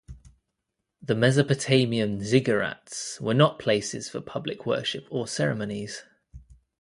The 1.03 1.13
Mesopotamian 1.13 2.21
ziggurats 2.21 3.21
were 3.21 3.35
not 3.35 3.59
places 3.59 4.09
for 4.09 4.19
public 4.19 4.65
worship 4.65 5.05
or 5.11 5.27
ceremonies. 5.27 6.01